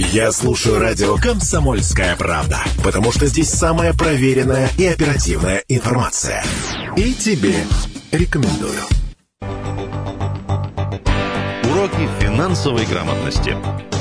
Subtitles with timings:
[0.00, 6.42] Я слушаю радио «Комсомольская правда», потому что здесь самая проверенная и оперативная информация.
[6.96, 7.54] И тебе
[8.10, 8.80] рекомендую.
[11.70, 13.54] Уроки финансовой грамотности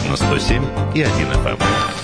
[0.10, 0.64] на 107
[0.96, 1.99] и 1 FM.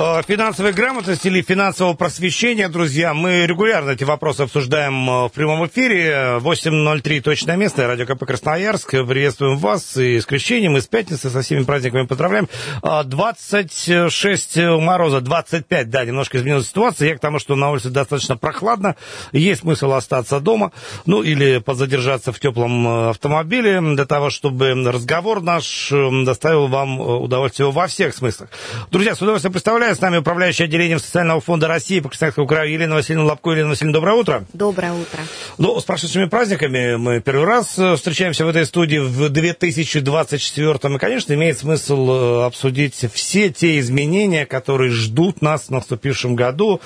[0.00, 5.66] Э, финансовой грамотности или финансового просвещения, друзья, мы регулярно эти вопросы обсуждаем э, в прямом
[5.66, 6.38] эфире.
[6.38, 8.90] 8.03 точное место, радио КП Красноярск.
[8.90, 12.48] Приветствуем вас и с крещением, и с пятницы, со всеми праздниками поздравляем.
[12.80, 17.08] 26 э, мороза, 25, да, немножко изменилась ситуация.
[17.08, 18.94] Я к тому, что на улице достаточно прохладно,
[19.32, 20.70] есть смысл остаться дома,
[21.06, 27.88] ну или позадержаться в теплом автомобиле для того, чтобы разговор наш доставил вам удовольствие во
[27.88, 28.48] всех смыслах.
[28.92, 32.94] Друзья, с удовольствием представляю с нами управляющая отделением Социального фонда России по Красноярскому краю Елена
[32.94, 33.50] Васильевна Лобко.
[33.50, 34.44] Елена Васильевна, доброе утро.
[34.52, 35.20] Доброе утро.
[35.56, 40.98] Ну, с прошедшими праздниками мы первый раз э, встречаемся в этой студии в 2024 и,
[40.98, 46.80] конечно, имеет смысл э, обсудить все те изменения, которые ждут нас в наступившем году,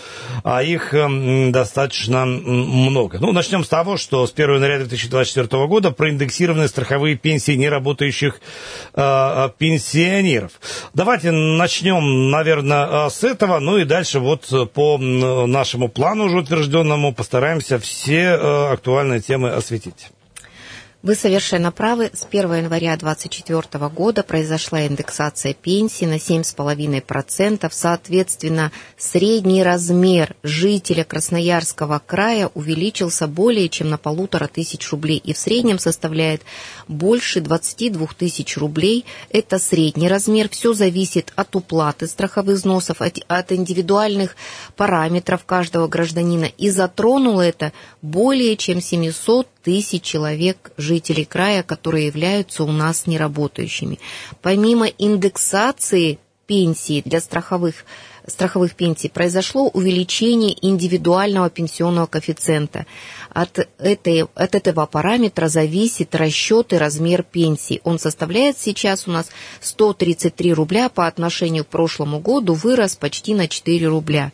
[0.44, 3.18] а их эм, достаточно много.
[3.20, 8.40] Ну, начнем с того, что с 1 января 2024 года проиндексированы страховые пенсии неработающих
[8.94, 10.52] э, пенсионеров.
[10.94, 17.14] Давайте начнем, наверное, а, с этого, ну и дальше вот по нашему плану уже утвержденному
[17.14, 20.10] постараемся все э, актуальные темы осветить.
[21.02, 22.12] Вы совершенно правы.
[22.14, 27.68] С 1 января 2024 года произошла индексация пенсии на 7,5%.
[27.72, 35.38] Соответственно, средний размер жителя Красноярского края увеличился более чем на полутора тысяч рублей и в
[35.38, 36.42] среднем составляет
[36.86, 39.04] больше 22 тысяч рублей.
[39.28, 40.48] Это средний размер.
[40.50, 44.36] Все зависит от уплаты страховых взносов, от, от индивидуальных
[44.76, 46.44] параметров каждого гражданина.
[46.44, 53.98] И затронуло это более чем 700 тысяч человек, жителей края, которые являются у нас неработающими.
[54.40, 57.84] Помимо индексации пенсии для страховых
[58.26, 62.86] страховых пенсий произошло увеличение индивидуального пенсионного коэффициента.
[63.30, 67.80] От, этой, от этого параметра зависит расчет и размер пенсии.
[67.84, 69.28] Он составляет сейчас у нас
[69.60, 74.32] 133 рубля по отношению к прошлому году, вырос почти на 4 рубля.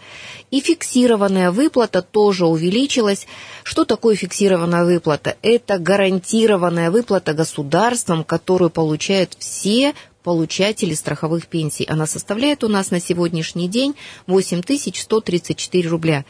[0.51, 3.27] И фиксированная выплата тоже увеличилась.
[3.65, 5.37] Что такое фиксированная выплата?
[5.43, 9.95] Это гарантированная выплата государством, которую получают все
[10.28, 11.87] получатели страховых пенсий.
[11.89, 13.94] Она составляет у нас на сегодняшний день
[14.27, 16.27] 8134 рубля.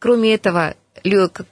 [0.00, 0.74] Кроме этого,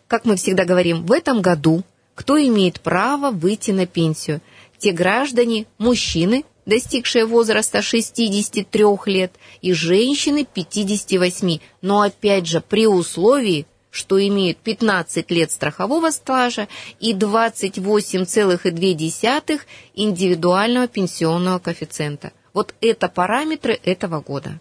[0.08, 1.84] как мы всегда говорим, в этом году
[2.16, 4.40] кто имеет право выйти на пенсию?
[4.78, 9.32] Те граждане, мужчины, достигшие возраста 63 лет,
[9.62, 13.64] и женщины 58, но опять же при условии,
[13.96, 16.68] что имеют 15 лет страхового стажа
[17.00, 19.60] и 28,2
[19.94, 22.32] индивидуального пенсионного коэффициента.
[22.52, 24.60] Вот это параметры этого года.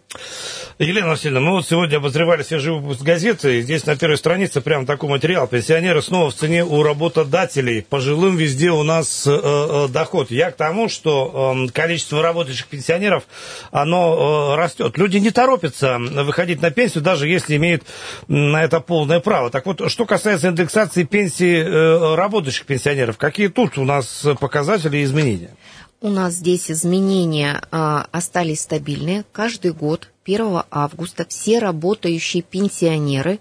[0.77, 4.85] Елена Васильевна, мы вот сегодня обозревали свежий выпуск газеты, и здесь на первой странице прям
[4.85, 5.47] такой материал.
[5.47, 7.81] Пенсионеры снова в цене у работодателей.
[7.83, 10.31] Пожилым везде у нас э, э, доход.
[10.31, 13.23] Я к тому, что э, количество работающих пенсионеров,
[13.71, 14.97] оно э, растет.
[14.97, 17.83] Люди не торопятся выходить на пенсию, даже если имеют
[18.27, 19.49] на это полное право.
[19.49, 25.03] Так вот, что касается индексации пенсии э, работающих пенсионеров, какие тут у нас показатели и
[25.05, 25.51] изменения?
[26.01, 29.23] У нас здесь изменения а, остались стабильные.
[29.31, 33.39] Каждый год 1 августа все работающие пенсионеры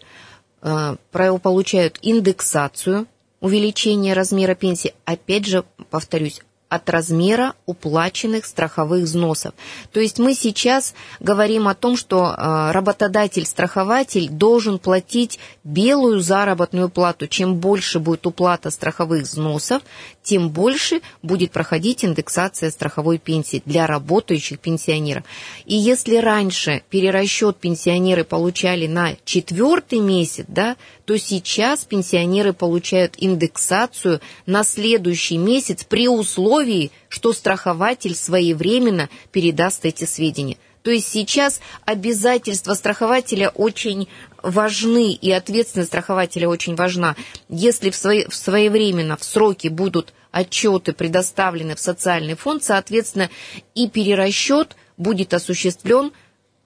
[0.61, 0.97] а,
[1.39, 3.07] получают индексацию
[3.41, 4.95] увеличение размера пенсии.
[5.05, 6.41] Опять же, повторюсь,
[6.75, 9.55] от размера уплаченных страховых взносов.
[9.93, 17.27] То есть мы сейчас говорим о том, что а, работодатель-страхователь должен платить белую заработную плату.
[17.27, 19.83] Чем больше будет уплата страховых взносов,
[20.23, 25.25] тем больше будет проходить индексация страховой пенсии для работающих пенсионеров.
[25.65, 34.21] И если раньше перерасчет пенсионеры получали на четвертый месяц, да, то сейчас пенсионеры получают индексацию
[34.47, 40.57] на следующий месяц при условии, что страхователь своевременно передаст эти сведения.
[40.83, 44.07] То есть сейчас обязательства страхователя очень
[44.43, 47.17] важны, и ответственность страхователя очень важна.
[47.49, 53.31] Если в, свои, в своевременно, в сроки будут отчеты предоставлены в социальный фонд, соответственно,
[53.75, 56.13] и перерасчет будет осуществлен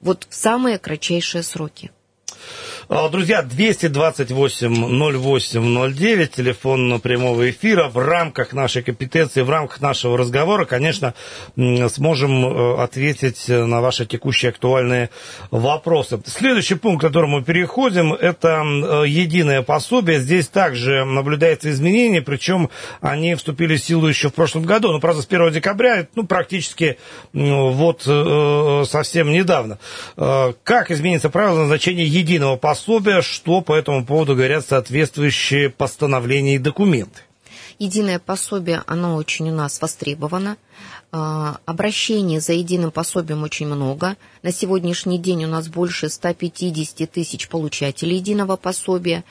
[0.00, 1.92] вот в самые кратчайшие сроки.
[2.90, 7.88] А, друзья, 228-08-09, телефон прямого эфира.
[7.88, 11.12] В рамках нашей компетенции, в рамках нашего разговора, конечно,
[11.54, 15.10] сможем э, ответить на ваши текущие актуальные
[15.50, 16.18] вопросы.
[16.24, 20.18] Следующий пункт, к которому мы переходим, это э, единое пособие.
[20.18, 22.70] Здесь также наблюдается изменение, причем
[23.02, 26.96] они вступили в силу еще в прошлом году, но, правда, с 1 декабря, ну, практически
[27.34, 29.78] вот э, совсем недавно.
[30.16, 32.77] Как изменится правило назначения единого пособия?
[32.78, 37.22] Пособия, что по этому поводу говорят соответствующие постановления и документы?
[37.80, 40.56] Единое пособие, оно очень у нас востребовано.
[41.10, 44.16] А, обращений за единым пособием очень много.
[44.42, 49.24] На сегодняшний день у нас больше 150 тысяч получателей единого пособия.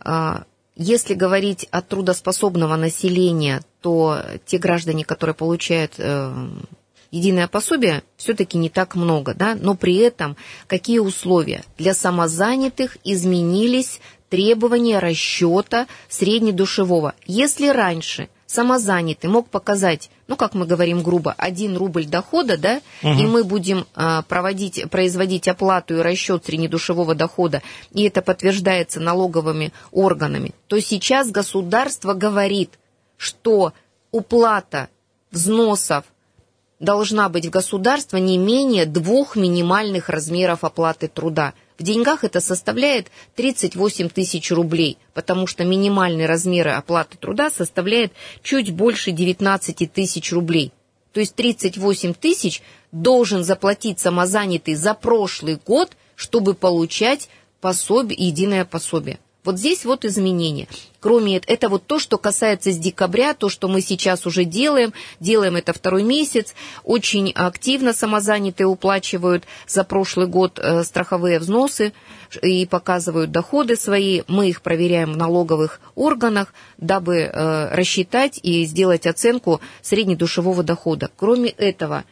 [0.00, 0.44] А,
[0.76, 6.48] если говорить о трудоспособного населения, то те граждане, которые получают э,
[7.14, 11.64] единое пособие все-таки не так много, да, но при этом какие условия?
[11.78, 17.14] Для самозанятых изменились требования расчета среднедушевого.
[17.26, 23.12] Если раньше самозанятый мог показать, ну, как мы говорим грубо, один рубль дохода, да, угу.
[23.12, 27.62] и мы будем а, проводить, производить оплату и расчет среднедушевого дохода,
[27.92, 32.70] и это подтверждается налоговыми органами, то сейчас государство говорит,
[33.16, 33.72] что
[34.10, 34.88] уплата
[35.30, 36.04] взносов
[36.80, 41.54] должна быть в государство не менее двух минимальных размеров оплаты труда.
[41.78, 48.12] В деньгах это составляет 38 тысяч рублей, потому что минимальный размер оплаты труда составляет
[48.42, 50.72] чуть больше 19 тысяч рублей.
[51.12, 52.62] То есть 38 тысяч
[52.92, 57.28] должен заплатить самозанятый за прошлый год, чтобы получать
[57.60, 59.18] пособие, единое пособие.
[59.44, 60.66] Вот здесь вот изменения.
[61.00, 64.94] Кроме этого, это вот то, что касается с декабря, то, что мы сейчас уже делаем,
[65.20, 71.92] делаем это второй месяц, очень активно самозанятые уплачивают за прошлый год э, страховые взносы
[72.42, 79.06] и показывают доходы свои, мы их проверяем в налоговых органах, дабы э, рассчитать и сделать
[79.06, 81.10] оценку среднедушевого дохода.
[81.16, 82.04] Кроме этого,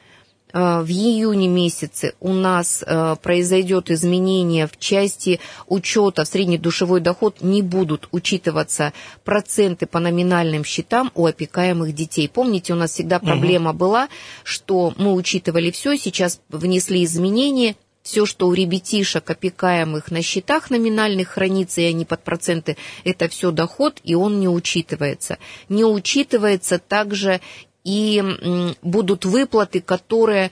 [0.53, 7.41] в июне месяце у нас э, произойдет изменение в части учета в средний душевой доход,
[7.41, 8.93] не будут учитываться
[9.25, 12.29] проценты по номинальным счетам у опекаемых детей.
[12.29, 13.79] Помните, у нас всегда проблема угу.
[13.79, 14.09] была,
[14.45, 21.29] что мы учитывали все, сейчас внесли изменения, все, что у ребятишек, опекаемых на счетах номинальных
[21.29, 25.39] хранится, и они под проценты, это все доход, и он не учитывается.
[25.69, 27.41] Не учитывается также
[27.85, 30.51] и будут выплаты, которые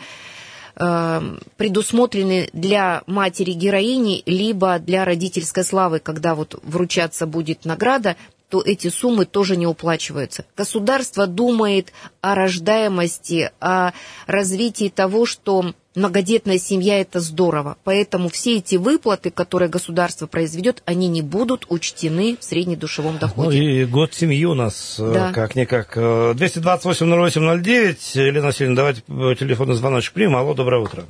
[0.76, 8.16] э, предусмотрены для матери-героини, либо для родительской славы, когда вот вручаться будет награда,
[8.48, 10.44] то эти суммы тоже не уплачиваются.
[10.56, 13.92] Государство думает о рождаемости, о
[14.26, 17.76] развитии того, что многодетная семья– это здорово.
[17.84, 23.58] Поэтому все эти выплаты, которые государство произведет, они не будут учтены в среднедушевом ну доходе.
[23.58, 25.32] Ну и год семьи у нас э, да.
[25.32, 25.96] как-никак.
[25.96, 27.96] 228-08-09.
[28.14, 29.02] Елена Васильевна, давайте
[29.44, 30.36] телефонный звоночек примем.
[30.36, 31.04] Алло, доброе утро.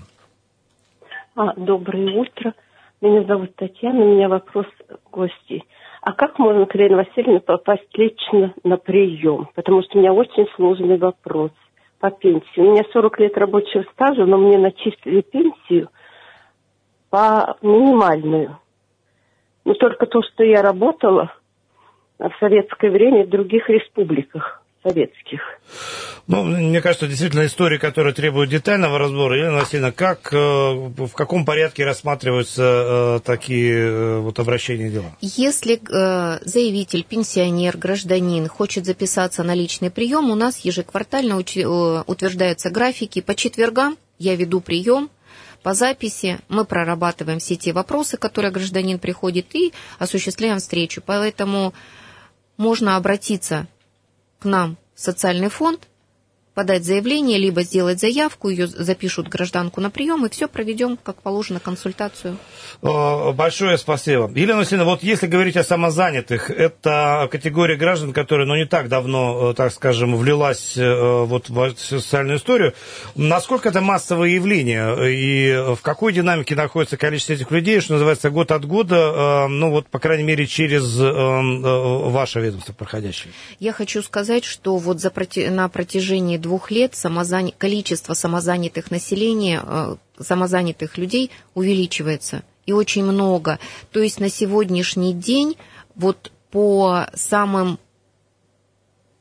[1.37, 2.53] А, доброе утро.
[3.01, 5.65] Меня зовут Татьяна, у меня вопрос к гости.
[6.03, 9.49] А как можно к Елене Васильевне попасть лично на прием?
[9.55, 11.53] Потому что у меня очень сложный вопрос
[12.01, 12.61] по пенсии.
[12.61, 15.91] У меня 40 лет рабочего стажа, но мне начислили пенсию
[17.11, 18.59] по минимальную.
[19.65, 21.33] Но только то, что я работала
[22.19, 25.41] в советское время в других республиках советских.
[26.27, 29.37] Ну, мне кажется, действительно история, которая требует детального разбора.
[29.37, 35.17] Елена Васильевна, как, э, в каком порядке рассматриваются э, такие э, вот обращения и дела?
[35.21, 35.81] Если
[36.45, 43.21] заявитель, пенсионер, гражданин хочет записаться на личный прием, у нас ежеквартально утверждаются графики.
[43.21, 45.11] По четвергам я веду прием,
[45.63, 51.03] по записи мы прорабатываем все те вопросы, которые гражданин приходит, и осуществляем встречу.
[51.05, 51.75] Поэтому
[52.57, 53.67] можно обратиться
[54.41, 55.87] к нам в социальный фонд,
[56.61, 61.59] подать заявление, либо сделать заявку, ее запишут гражданку на прием, и все проведем, как положено,
[61.59, 62.37] консультацию.
[62.83, 64.31] Большое спасибо.
[64.35, 69.53] Елена Васильевна, вот если говорить о самозанятых, это категория граждан, которая, ну, не так давно,
[69.53, 72.75] э, так скажем, влилась э, вот в социальную историю.
[73.15, 78.53] Насколько это массовое явление, и в какой динамике находится количество этих людей, что называется, год
[78.53, 83.33] от года, э, ну, вот, по крайней мере, через ваше ведомство проходящее?
[83.61, 85.11] Я хочу сказать, что вот за,
[85.51, 87.53] на протяжении двух лет самозан...
[87.57, 92.43] количество самозанятых населения, э, самозанятых людей увеличивается.
[92.67, 93.59] И очень много.
[93.93, 95.57] То есть на сегодняшний день
[95.95, 97.79] вот по самым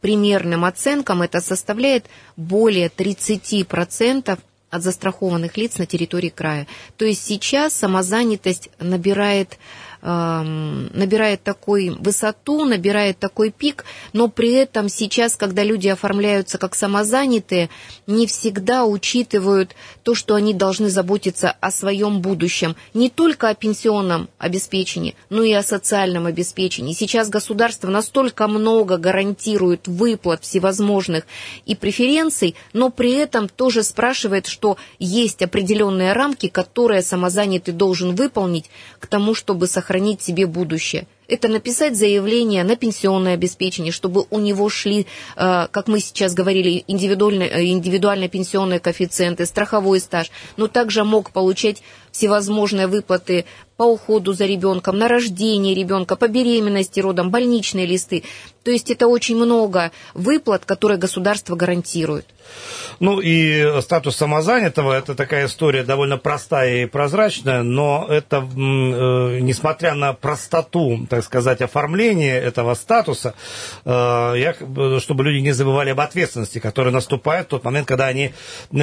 [0.01, 2.05] примерным оценкам это составляет
[2.36, 6.67] более 30% от застрахованных лиц на территории края.
[6.98, 9.57] То есть сейчас самозанятость набирает
[10.01, 17.70] набирает такой высоту, набирает такой пик, но при этом сейчас, когда люди оформляются как самозанятые,
[18.08, 24.29] не всегда учитывают то, что они должны заботиться о своем будущем, не только о пенсионном
[24.38, 26.94] обеспечении, но и о социальном обеспечении.
[26.94, 31.25] Сейчас государство настолько много гарантирует выплат всевозможных
[31.65, 38.70] и преференций, но при этом тоже спрашивает, что есть определенные рамки, которые самозанятый должен выполнить
[39.00, 39.88] к тому, чтобы сохранить
[40.22, 45.05] себе будущее– это написать заявление на пенсионное обеспечение, чтобы у него шли,
[45.36, 51.31] э, как мы сейчас говорили, индивидуальные, э, индивидуальные пенсионные коэффициенты, страховой стаж, но также мог
[51.31, 51.81] получать
[52.12, 53.45] всевозможные выплаты
[53.77, 58.24] по уходу за ребенком, на рождение ребенка, по беременности, родом, больничные листы.
[58.63, 62.25] То есть это очень много выплат, которые государство гарантирует.
[63.00, 69.93] Ну и статус самозанятого, это такая история довольно простая и прозрачная, но это, э, несмотря
[69.93, 73.33] на простоту, так сказать, оформления этого статуса,
[73.85, 74.53] э, я,
[74.99, 78.33] чтобы люди не забывали об ответственности, которая наступает в тот момент, когда они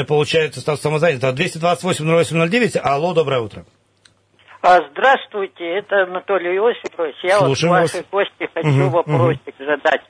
[0.06, 1.32] получают статус самозанятого.
[1.32, 3.64] 228-08-09, алло, доброе утро.
[4.62, 7.16] А, здравствуйте, это Анатолий Иосифович.
[7.22, 9.64] Я Слушаем вот вашей гости хочу угу, вопросик угу.
[9.64, 10.02] задать.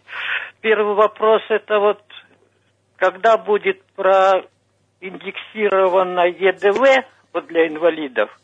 [0.60, 2.00] Первый вопрос это вот
[2.96, 8.36] когда будет проиндексировано ЕДВ вот для инвалидов.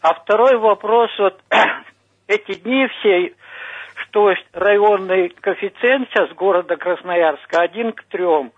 [0.00, 1.38] А второй вопрос, вот
[2.26, 3.32] эти дни все,
[3.94, 8.52] что районный коэффициент сейчас города Красноярска один к трем.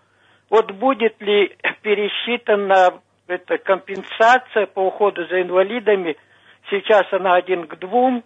[0.50, 6.16] Вот будет ли пересчитана эта компенсация по уходу за инвалидами,
[6.70, 8.22] сейчас она один к двум,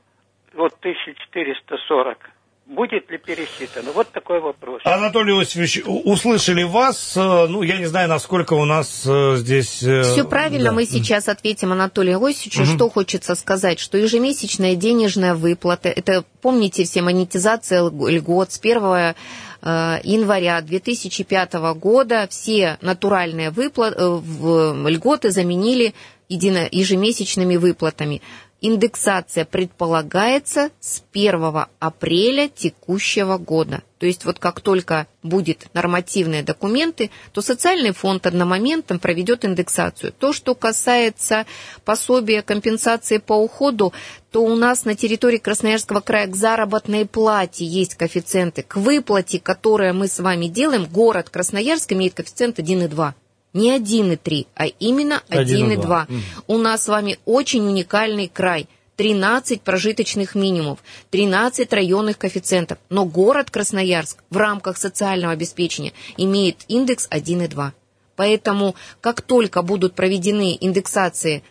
[0.52, 2.30] вот 1440
[2.70, 3.92] будет ли пересчитано?
[3.92, 4.80] Вот такой вопрос.
[4.84, 7.16] Анатолий Иосифович, услышали вас.
[7.16, 9.82] Э, ну, я не знаю, насколько у нас э, здесь...
[9.82, 10.72] Э, Все правильно, да.
[10.72, 12.62] мы сейчас ответим Анатолию Иосифовичу.
[12.62, 12.76] Угу.
[12.76, 19.14] Что хочется сказать, что ежемесячная денежная выплата, это, помните, все монетизация льгот с 1
[19.62, 25.92] января 2005 года все натуральные выплаты, льготы заменили
[26.30, 28.22] ежемесячными выплатами.
[28.62, 33.82] Индексация предполагается с 1 апреля текущего года.
[33.98, 40.12] То есть вот как только будут нормативные документы, то социальный фонд одномоментом проведет индексацию.
[40.12, 41.46] То, что касается
[41.86, 43.94] пособия компенсации по уходу,
[44.30, 48.62] то у нас на территории Красноярского края к заработной плате есть коэффициенты.
[48.62, 53.14] К выплате, которую мы с вами делаем, город Красноярск имеет коэффициент 1,2
[53.52, 56.06] не 1,3, а именно 1,2.
[56.06, 56.20] Mm.
[56.46, 58.68] У нас с вами очень уникальный край.
[58.96, 62.76] 13 прожиточных минимумов, 13 районных коэффициентов.
[62.90, 67.72] Но город Красноярск в рамках социального обеспечения имеет индекс 1,2.
[68.14, 71.42] Поэтому, как только будут проведены индексации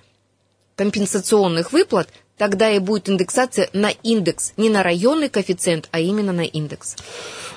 [0.76, 6.46] компенсационных выплат, тогда и будет индексация на индекс, не на районный коэффициент, а именно на
[6.46, 6.96] индекс.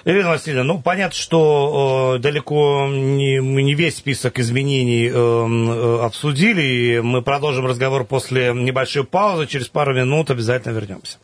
[0.05, 6.05] Ирина Васильевна, ну понятно, что э, далеко не, мы не весь список изменений э, э,
[6.05, 9.47] обсудили, и мы продолжим разговор после небольшой паузы.
[9.47, 11.19] Через пару минут обязательно вернемся.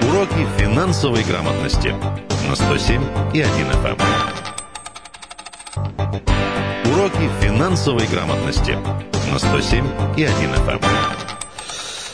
[0.00, 1.94] Уроки финансовой грамотности
[2.48, 3.02] на 107
[3.34, 4.33] и 1 FM.
[7.04, 7.10] Эм.
[7.10, 8.78] Уроки финансовой грамотности
[9.30, 9.84] на 107
[10.16, 10.82] и 1 FM.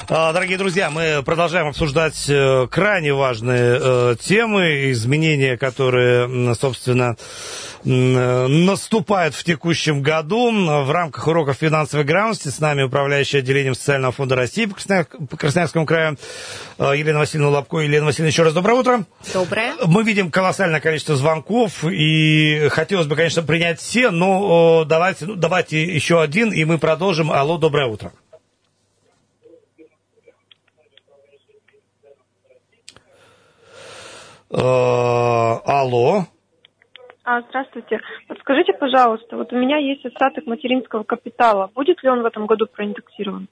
[0.09, 7.17] А, дорогие друзья, мы продолжаем обсуждать э, крайне важные э, темы, изменения, которые, собственно,
[7.85, 10.51] наступают в текущем году.
[10.51, 16.17] В рамках уроков финансовой грамотности с нами управляющий отделением Социального фонда России по Красноярскому краю
[16.79, 17.79] э, Елена Васильевна Лобко.
[17.79, 19.05] Елена Васильевна, еще раз доброе утро.
[19.33, 19.75] Доброе.
[19.87, 25.83] Мы видим колоссальное количество звонков, и хотелось бы, конечно, принять все, но давайте, ну, давайте
[25.83, 27.31] еще один, и мы продолжим.
[27.33, 28.13] Алло, доброе утро.
[34.51, 36.27] Э, алло.
[37.31, 38.01] А, здравствуйте.
[38.41, 41.71] Скажите, пожалуйста, вот у меня есть остаток материнского капитала.
[41.73, 43.47] Будет ли он в этом году проиндексирован?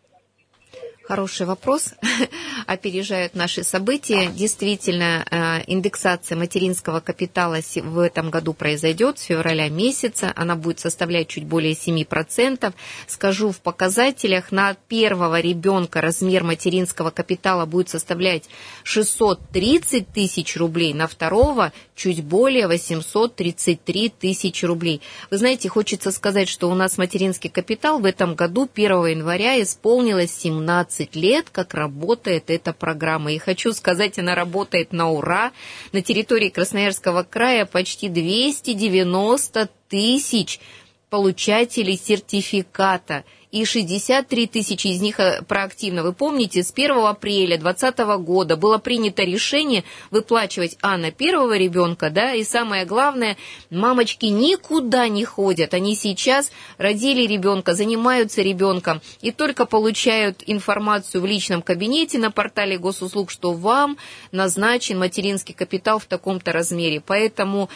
[1.08, 1.94] Хороший вопрос.
[2.66, 4.26] Опережают наши события.
[4.26, 10.34] Действительно, э, индексация материнского капитала в этом году произойдет с февраля месяца.
[10.36, 12.74] Она будет составлять чуть более 7%.
[13.06, 18.44] Скажу в показателях, на первого ребенка размер материнского капитала будет составлять
[18.82, 25.00] 630 тысяч рублей, на второго чуть более 833 тысячи рублей.
[25.30, 30.36] Вы знаете, хочется сказать, что у нас материнский капитал в этом году 1 января исполнилось
[30.36, 33.32] 17 20 лет, как работает эта программа.
[33.32, 35.52] И хочу сказать, она работает на ура.
[35.92, 40.60] На территории Красноярского края почти 290 тысяч
[41.08, 43.24] получателей сертификата.
[43.50, 46.02] И 63 тысячи из них э, проактивно.
[46.02, 52.34] Вы помните, с 1 апреля 2020 года было принято решение выплачивать, а, первого ребенка, да,
[52.34, 53.36] и самое главное,
[53.70, 61.26] мамочки никуда не ходят, они сейчас родили ребенка, занимаются ребенком и только получают информацию в
[61.26, 63.96] личном кабинете на портале госуслуг, что вам
[64.32, 67.00] назначен материнский капитал в таком-то размере.
[67.00, 67.68] Поэтому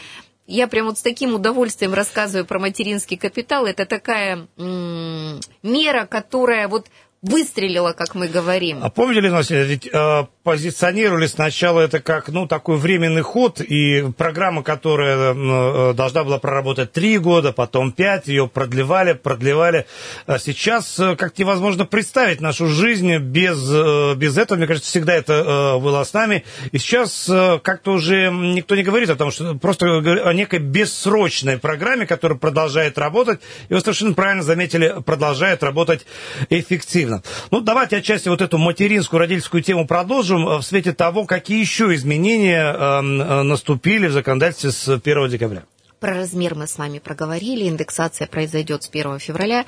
[0.47, 3.67] я прям вот с таким удовольствием рассказываю про материнский капитал.
[3.67, 6.89] Это такая мера, которая вот
[7.23, 8.81] выстрелила, как мы говорим.
[8.83, 14.11] А помните, Лена Васильевна, ведь э, позиционировали сначала это как, ну, такой временный ход, и
[14.17, 19.87] программа, которая э, должна была проработать три года, потом пять, ее продлевали, продлевали.
[20.27, 24.59] А сейчас э, как невозможно представить нашу жизнь без, э, без этого.
[24.59, 26.45] Мне кажется, всегда это э, было с нами.
[26.73, 31.59] И сейчас э, как-то уже никто не говорит о том, что просто о некой бессрочной
[31.59, 33.41] программе, которая продолжает работать.
[33.69, 36.05] И вы совершенно правильно заметили, продолжает работать
[36.51, 37.23] эффективно.
[37.53, 41.95] Ну, давайте отчасти вот эту материнскую, родительскую тему продолжим э, в свете того, какие еще
[41.95, 45.65] изменения эм, э, наступили в законодательстве с 1 декабря.
[46.01, 49.65] Про размер мы с вами проговорили, индексация произойдет с 1 февраля.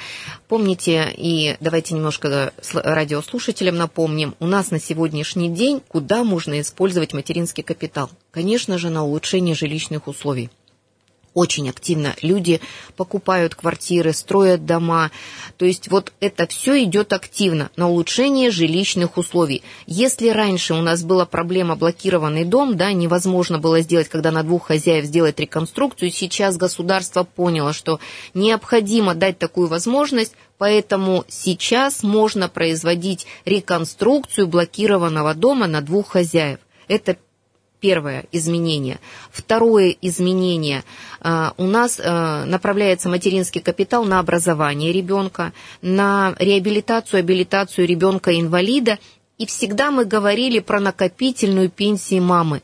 [0.49, 7.63] Помните, и давайте немножко радиослушателям напомним, у нас на сегодняшний день куда можно использовать материнский
[7.63, 8.11] капитал?
[8.33, 10.51] Конечно же, на улучшение жилищных условий
[11.35, 12.15] очень активно.
[12.23, 12.61] Люди
[12.97, 15.11] покупают квартиры, строят дома.
[15.59, 19.63] То есть вот это все идет активно на улучшение жилищных условий.
[19.87, 24.69] Если раньше у нас была проблема блокированный дом, да, невозможно было сделать, когда на двух
[24.69, 28.01] хозяев сделать реконструкцию, сейчас государство поняло, что
[28.33, 36.61] необходимо дать такую возможность, Поэтому сейчас можно производить реконструкцию блокированного дома на двух хозяев.
[36.87, 37.17] Это
[37.85, 38.99] первое изменение.
[39.31, 40.85] Второе изменение.
[41.21, 48.99] А, у нас а, направляется материнский капитал на образование ребенка, на реабилитацию, абилитацию ребенка-инвалида.
[49.37, 52.63] И всегда мы говорили про накопительную пенсию мамы.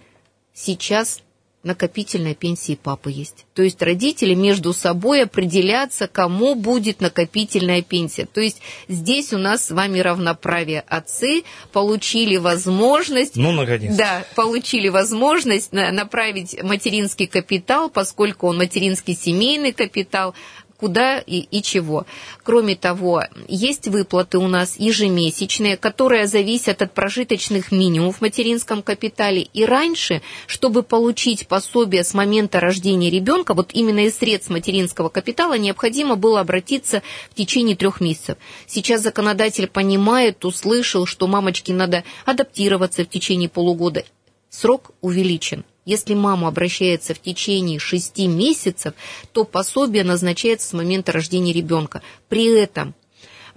[0.55, 1.21] Сейчас
[1.63, 3.45] накопительная пенсия папы есть.
[3.55, 8.27] То есть родители между собой определятся, кому будет накопительная пенсия.
[8.27, 10.83] То есть здесь у нас с вами равноправие.
[10.89, 13.37] Отцы получили возможность...
[13.37, 13.95] Ну, наконец.
[13.95, 20.35] Да, получили возможность направить материнский капитал, поскольку он материнский семейный капитал,
[20.81, 22.07] куда и, и чего.
[22.43, 29.43] Кроме того, есть выплаты у нас ежемесячные, которые зависят от прожиточных минимумов в материнском капитале.
[29.43, 35.59] И раньше, чтобы получить пособие с момента рождения ребенка, вот именно из средств материнского капитала,
[35.59, 38.39] необходимо было обратиться в течение трех месяцев.
[38.67, 44.05] Сейчас законодатель понимает, услышал, что мамочке надо адаптироваться в течение полугода.
[44.49, 45.65] Срок увеличен.
[45.91, 48.95] Если мама обращается в течение шести месяцев,
[49.33, 52.01] то пособие назначается с момента рождения ребенка.
[52.29, 52.95] При этом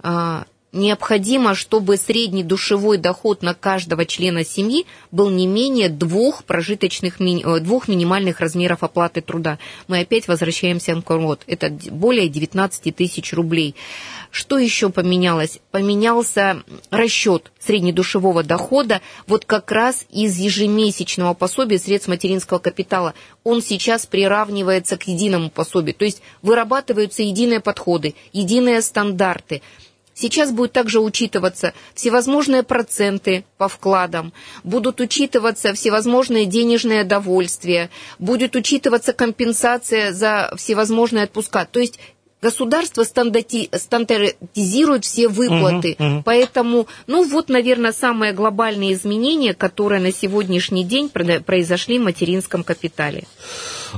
[0.00, 7.20] а, необходимо, чтобы средний душевой доход на каждого члена семьи был не менее двух прожиточных,
[7.20, 9.58] э, двух минимальных размеров оплаты труда.
[9.88, 11.42] Мы опять возвращаемся к вот.
[11.46, 13.74] Это более 19 тысяч рублей.
[14.30, 15.60] Что еще поменялось?
[15.70, 23.14] Поменялся расчет среднедушевого дохода вот как раз из ежемесячного пособия средств материнского капитала.
[23.44, 25.94] Он сейчас приравнивается к единому пособию.
[25.94, 29.62] То есть вырабатываются единые подходы, единые стандарты.
[30.14, 39.12] Сейчас будет также учитываться всевозможные проценты по вкладам, будут учитываться всевозможные денежные довольствия, будет учитываться
[39.12, 41.66] компенсация за всевозможные отпуска.
[41.70, 41.98] То есть
[42.44, 45.96] государство стандартизирует все выплаты.
[45.98, 46.22] Угу, угу.
[46.24, 53.24] Поэтому, ну вот, наверное, самые глобальные изменения, которые на сегодняшний день произошли в материнском капитале.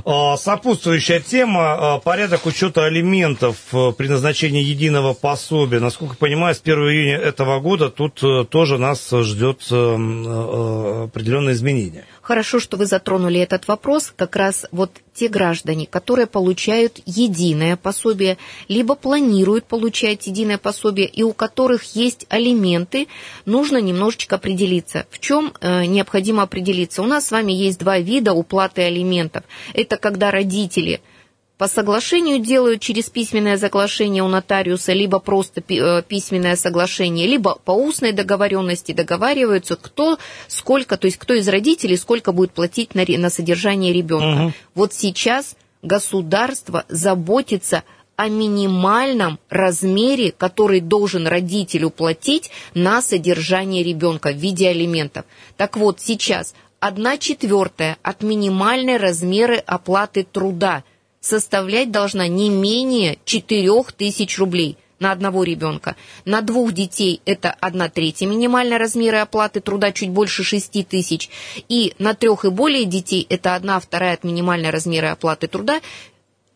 [0.05, 5.79] А, сопутствующая тема а,– порядок учета алиментов э, при назначении единого пособия.
[5.79, 11.53] Насколько я понимаю, с 1 июня этого года тут э, тоже нас ждет э, определенные
[11.53, 12.05] изменения.
[12.21, 14.13] Хорошо, что вы затронули этот вопрос.
[14.15, 21.23] Как раз вот те граждане, которые получают единое пособие, либо планируют получать единое пособие, и
[21.23, 23.07] у которых есть алименты,
[23.45, 25.07] нужно немножечко определиться.
[25.09, 27.01] В чем необходимо определиться?
[27.01, 29.43] У нас с вами есть два вида уплаты алиментов.
[29.73, 30.99] Это когда родители–
[31.57, 37.71] по соглашению делают через письменное соглашение у нотариуса, либо просто э, письменное соглашение, либо по
[37.71, 43.29] устной договоренности договариваются, кто сколько, то есть кто из родителей сколько будет платить на, на
[43.31, 44.43] содержание ребенка.
[44.43, 44.53] Угу.
[44.75, 47.83] Вот сейчас государство заботится
[48.17, 55.25] о минимальном размере, который должен родитель уплатить на содержание ребенка в виде алиментов.
[55.55, 60.83] Так вот, сейчас одна четвертая от минимальной размеры оплаты труда–
[61.27, 64.77] составлять должна не менее 4 тысяч рублей.
[64.99, 65.95] на одного ребенка.
[66.25, 71.29] На двух детей это одна третья минимальной размера оплаты труда, чуть больше 6 тысяч.
[71.69, 75.81] И на трех и более детей это одна вторая от минимальной размера оплаты труда,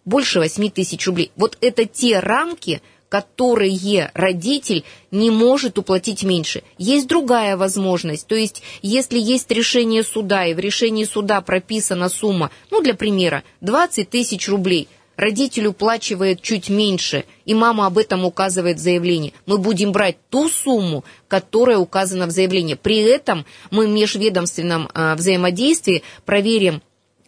[0.05, 1.31] больше 8 тысяч рублей.
[1.35, 2.81] Вот это те рамки,
[3.11, 6.63] которые родитель не может уплатить меньше.
[6.77, 12.51] Есть другая возможность, то есть если есть решение суда, и в решении суда прописана сумма,
[12.69, 18.77] ну, для примера, 20 тысяч рублей– родитель уплачивает чуть меньше, и мама об этом указывает
[18.77, 19.33] в заявлении.
[19.45, 22.73] Мы будем брать ту сумму, которая указана в заявлении.
[22.73, 26.81] При этом мы в межведомственном э, взаимодействии проверим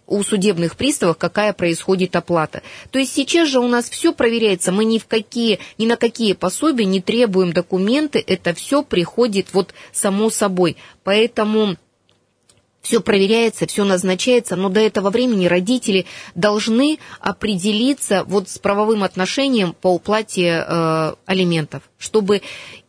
[0.08, 2.62] у судебных приставов, какая происходит оплата.
[2.92, 6.34] То есть сейчас же у нас все проверяется, мы ни в какие, ни на какие
[6.34, 10.78] пособия не требуем документы, это все приходит вот само собой.
[11.04, 11.78] Поэтому
[12.84, 19.74] все проверяется, все назначается, но до этого времени родители должны определиться вот с правовым отношением
[19.74, 22.42] по уплате э, алиментов, чтобы,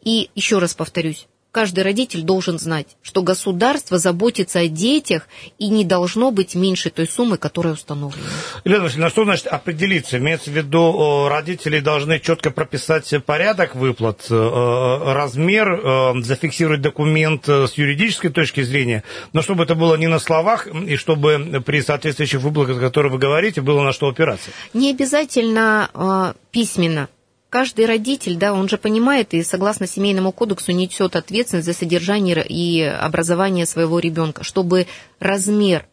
[0.03, 5.85] и еще раз повторюсь, каждый родитель должен знать, что государство заботится о детях и не
[5.85, 8.27] должно быть меньше той суммы, которая установлена.
[8.65, 10.19] Елена Васильевна, что значит определиться?
[10.19, 17.75] Имеется в виду, родители должны четко прописать порядок выплат, э, размер, э, зафиксировать документ с
[17.75, 22.79] юридической точки зрения, но чтобы это было не на словах, и чтобы при соответствующих выплатах,
[22.79, 24.51] о которых вы говорите, было на что опираться.
[24.73, 27.09] Не обязательно э, письменно
[27.55, 32.83] каждый родитель, да, он же понимает и согласно семейному кодексу несет ответственность за содержание и
[32.83, 34.89] образование своего ребенка, чтобы
[35.21, 35.87] размер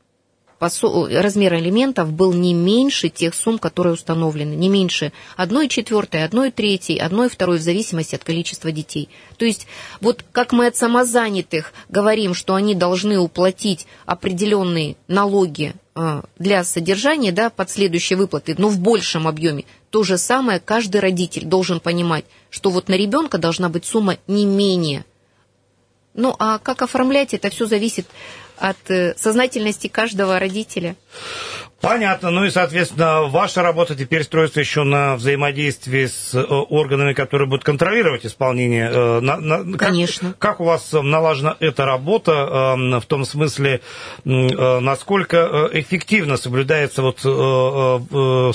[0.60, 6.98] размер алиментов был не меньше тех сумм, которые установлены, не меньше одной четвертой, одной третьей,
[6.98, 9.10] одной второй, в зависимости от количества детей.
[9.38, 9.68] То есть
[10.02, 17.50] вот как мы от самозанятых говорим, что они должны уплатить определенные налоги для содержания, да,
[17.50, 22.70] под следующие выплаты, но в большем объеме, то же самое каждый родитель должен понимать, что
[22.70, 25.06] вот на ребенка должна быть сумма не менее.
[26.14, 28.08] Ну а как оформлять, это все зависит
[28.58, 30.96] от э, сознательности каждого родителя.
[31.82, 32.30] Понятно.
[32.30, 37.64] Ну и, соответственно, ваша работа теперь строится еще на взаимодействии с э, органами, которые будут
[37.64, 38.90] контролировать исполнение.
[38.90, 40.30] Э, на, на, Конечно.
[40.38, 43.82] Как, как у вас налажена эта работа э, в том смысле,
[44.24, 47.20] насколько эффективно соблюдается вот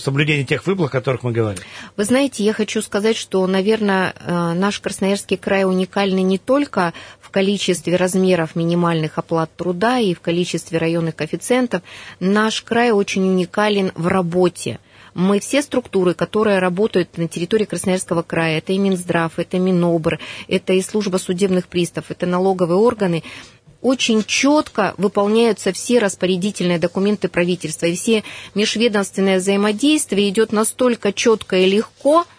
[0.00, 1.60] соблюдение тех выплат, о которых мы говорим?
[1.96, 4.14] Вы знаете, я хочу сказать, что, наверное,
[4.54, 10.78] наш Красноярский край уникальный не только в количестве размеров минимальных оплат труда и в количестве
[10.78, 11.82] районных коэффициентов.
[12.20, 14.78] Наш край очень очень уникален в работе.
[15.14, 20.74] Мы все структуры, которые работают на территории Красноярского края, это и Минздрав, это Минобр, это
[20.74, 23.22] и служба судебных приставов, это налоговые органы,
[23.80, 28.24] очень четко выполняются все распорядительные документы правительства, и все
[28.54, 32.26] межведомственное взаимодействие идет настолько четко и легко–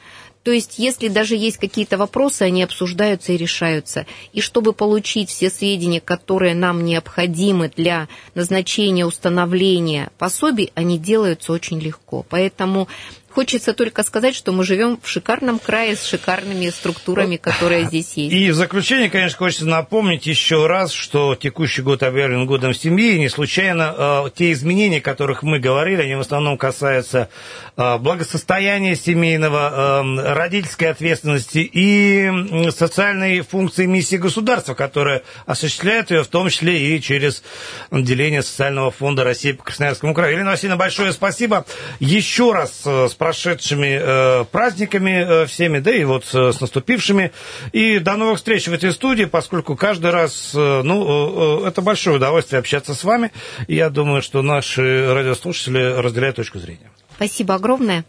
[0.48, 4.06] то есть, если даже есть какие-то вопросы, они обсуждаются и решаются.
[4.32, 11.82] И чтобы получить все сведения, которые нам необходимы для назначения, установления пособий, они делаются очень
[11.82, 12.26] легко.
[12.30, 12.88] Поэтому
[13.30, 18.34] Хочется только сказать, что мы живем в шикарном крае с шикарными структурами, которые здесь есть.
[18.34, 23.20] И в заключение, конечно, хочется напомнить еще раз, что текущий год объявлен годом семьи, и
[23.20, 27.30] не случайно э, те изменения, о которых мы говорили, они в основном касаются
[27.76, 36.28] э, благосостояния семейного, э, родительской ответственности и социальной функции миссии государства, которая осуществляет ее в
[36.28, 37.44] том числе и через
[37.90, 40.34] отделение социального фонда России по Красноярскому краю.
[40.34, 41.66] Елена Васильевна, большое спасибо.
[42.00, 47.34] Еще раз э, с прошедшими э, праздниками э, всеми, да и вот э, с наступившими.
[47.74, 52.16] И до новых встреч в этой студии, поскольку каждый раз, э, ну, э, это большое
[52.16, 53.34] удовольствие общаться с вами.
[53.68, 56.90] И я думаю, что наши радиослушатели разделяют точку зрения.
[57.18, 58.06] Спасибо огромное.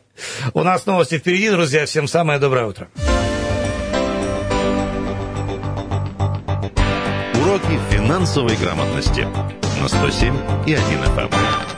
[0.54, 1.85] У нас новости впереди, друзья.
[1.87, 2.88] Всем самое доброе утро.
[7.35, 9.26] Уроки финансовой грамотности
[9.81, 10.37] на 107
[10.68, 10.83] и 1
[11.16, 11.77] FM.